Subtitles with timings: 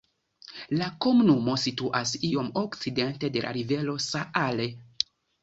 [0.77, 4.69] La komunumo situas iom okcidente de la rivero Saale.